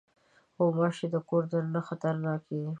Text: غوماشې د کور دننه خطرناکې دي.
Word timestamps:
غوماشې 0.57 1.07
د 1.13 1.15
کور 1.29 1.43
دننه 1.51 1.81
خطرناکې 1.87 2.55
دي. 2.63 2.69